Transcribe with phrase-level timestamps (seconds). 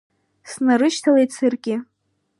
[0.51, 1.75] Снаршьҭалеит саргьы.